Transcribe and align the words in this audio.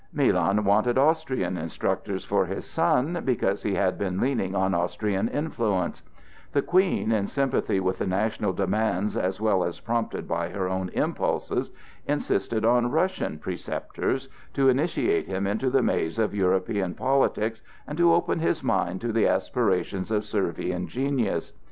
Milan 0.11 0.63
wanted 0.63 0.97
Austrian 0.97 1.57
instructors 1.57 2.25
for 2.25 2.47
his 2.47 2.65
son, 2.65 3.21
because 3.23 3.61
he 3.61 3.75
had 3.75 3.99
been 3.99 4.19
leaning 4.19 4.55
on 4.55 4.73
Austrian 4.73 5.27
influence; 5.27 6.01
the 6.53 6.63
Queen, 6.63 7.11
in 7.11 7.27
sympathy 7.27 7.79
with 7.79 7.99
the 7.99 8.07
national 8.07 8.51
demands 8.51 9.15
as 9.15 9.39
well 9.39 9.63
as 9.63 9.79
prompted 9.79 10.27
by 10.27 10.49
her 10.49 10.67
own 10.67 10.89
impulses, 10.93 11.69
insisted 12.07 12.65
on 12.65 12.89
Russian 12.89 13.37
preceptors, 13.37 14.27
to 14.55 14.69
initiate 14.69 15.27
him 15.27 15.45
into 15.45 15.69
the 15.69 15.83
maze 15.83 16.17
of 16.17 16.33
European 16.33 16.95
politics 16.95 17.61
and 17.85 17.95
to 17.99 18.11
open 18.11 18.39
his 18.39 18.63
mind 18.63 19.01
to 19.01 19.11
the 19.13 19.27
aspirations 19.27 20.09
of 20.09 20.25
Servian 20.25 20.87
genius. 20.87 21.53